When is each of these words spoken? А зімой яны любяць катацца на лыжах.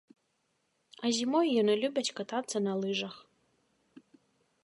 А 1.07 1.11
зімой 1.17 1.47
яны 1.61 1.73
любяць 1.83 2.13
катацца 2.19 2.57
на 2.69 2.73
лыжах. 2.81 3.15